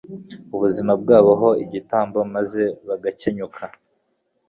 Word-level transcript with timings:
ubuzima 0.55 0.91
bwabo 1.01 1.31
ho 1.41 1.49
igitambo, 1.63 2.19
maze 2.33 2.63
bagakenyuka, 2.87 3.63